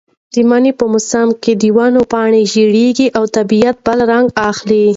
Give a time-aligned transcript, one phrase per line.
[0.33, 4.85] د مني په موسم کې د ونو پاڼې ژېړېږي او طبیعت بل رنګ اخلي.